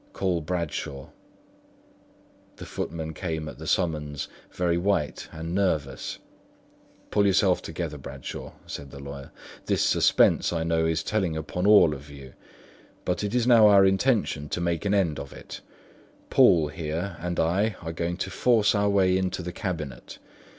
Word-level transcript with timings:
Call 0.13 0.41
Bradshaw." 0.41 1.09
The 2.55 2.65
footman 2.65 3.13
came 3.13 3.47
at 3.47 3.59
the 3.59 3.67
summons, 3.67 4.27
very 4.51 4.75
white 4.75 5.27
and 5.31 5.53
nervous. 5.53 6.17
"Pull 7.11 7.27
yourself 7.27 7.61
together, 7.61 7.99
Bradshaw," 7.99 8.53
said 8.65 8.89
the 8.89 8.97
lawyer. 8.97 9.29
"This 9.67 9.83
suspense, 9.83 10.51
I 10.51 10.63
know, 10.63 10.87
is 10.87 11.03
telling 11.03 11.37
upon 11.37 11.67
all 11.67 11.93
of 11.93 12.09
you; 12.09 12.33
but 13.05 13.23
it 13.23 13.35
is 13.35 13.45
now 13.45 13.67
our 13.67 13.85
intention 13.85 14.49
to 14.49 14.59
make 14.59 14.85
an 14.85 14.95
end 14.95 15.19
of 15.19 15.33
it. 15.33 15.61
Poole, 16.31 16.69
here, 16.69 17.15
and 17.19 17.39
I 17.39 17.75
are 17.83 17.93
going 17.93 18.17
to 18.17 18.31
force 18.31 18.73
our 18.73 18.89
way 18.89 19.15
into 19.15 19.43
the 19.43 19.51
cabinet. 19.53 20.17